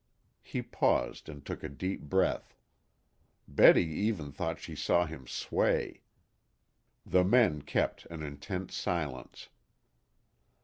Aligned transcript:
He 0.41 0.63
paused 0.63 1.29
and 1.29 1.45
took 1.45 1.61
a 1.61 1.69
deep 1.69 2.01
breath. 2.01 2.55
Betty 3.47 3.85
even 3.85 4.31
thought 4.31 4.57
she 4.59 4.75
saw 4.75 5.05
him 5.05 5.27
sway. 5.27 6.01
The 7.05 7.23
men 7.23 7.61
kept 7.61 8.07
an 8.07 8.23
intense 8.23 8.75
silence. 8.75 9.49